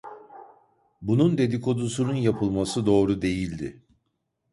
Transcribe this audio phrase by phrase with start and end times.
[1.01, 3.83] Bunun dedikodusunun yapılması doğru değildi.